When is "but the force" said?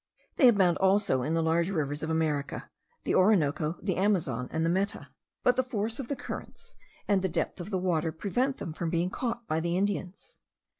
5.43-5.99